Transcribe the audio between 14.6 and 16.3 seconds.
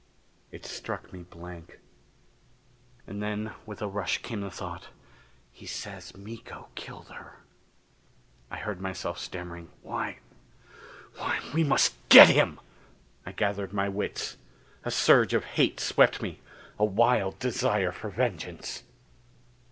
a surge of hate swept